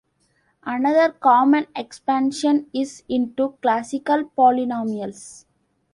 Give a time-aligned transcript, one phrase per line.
[0.63, 5.45] Another common expansion is into classical polynomials.